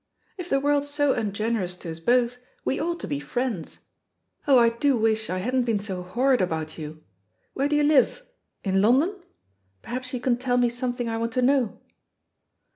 If 0.35 0.49
the 0.49 0.59
world's 0.59 0.89
so 0.89 1.13
ungener 1.13 1.61
ous 1.61 1.75
to 1.75 1.91
us 1.91 1.99
both, 1.99 2.37
we 2.65 2.79
ought 2.81 2.99
to 3.01 3.07
be 3.07 3.19
friends. 3.19 3.85
Oh, 4.47 4.57
I 4.57 4.69
do 4.69 4.97
wish 4.97 5.29
I 5.29 5.37
hadn't 5.37 5.65
been 5.65 5.77
so 5.79 6.01
horrid 6.01 6.41
about 6.41 6.75
you 6.79 7.03
I 7.03 7.07
Where 7.53 7.69
do 7.69 7.75
you 7.75 7.83
live? 7.83 8.23
In 8.63 8.81
London? 8.81 9.15
Perhaps 9.83 10.11
you 10.11 10.19
can 10.19 10.37
tell 10.37 10.57
me 10.57 10.69
something 10.69 11.07
I 11.07 11.19
want 11.19 11.33
to 11.33 11.43
know?" 11.43 11.79